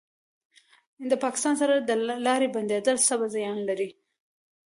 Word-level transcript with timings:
د 1.09 1.11
پاکستان 1.23 1.53
سره 1.61 1.75
د 1.79 1.91
لارې 2.25 2.47
بندیدل 2.55 2.97
څه 3.07 3.13
زیان 3.35 3.57
لري؟ 3.69 3.89